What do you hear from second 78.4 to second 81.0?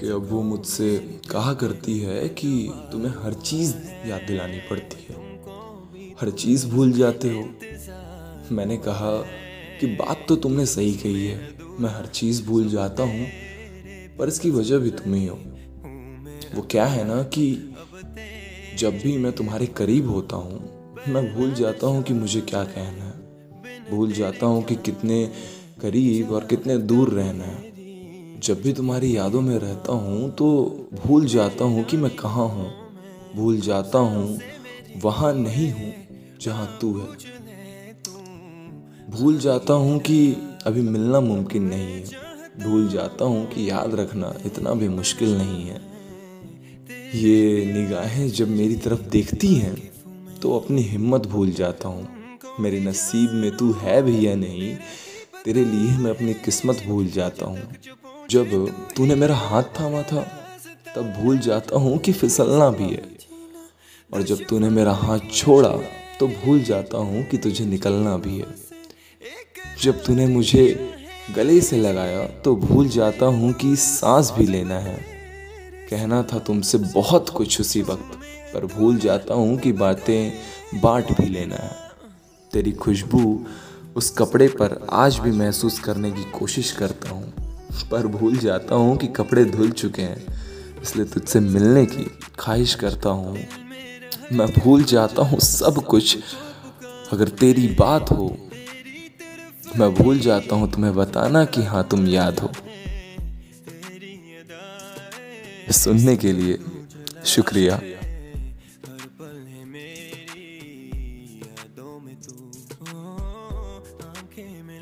पर भूल जाता हूँ कि बातें